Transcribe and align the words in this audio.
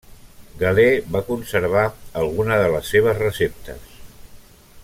Galè 0.61 0.85
va 1.15 1.21
conservar 1.27 1.85
alguna 2.23 2.57
de 2.65 2.73
les 2.77 2.93
seves 2.97 3.23
receptes. 3.23 3.97